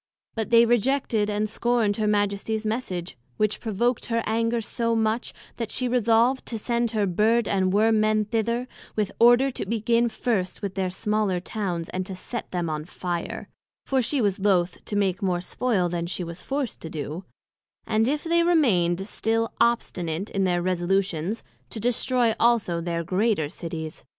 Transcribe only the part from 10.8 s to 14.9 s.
smaller Towns, and set them on fire (for she was loath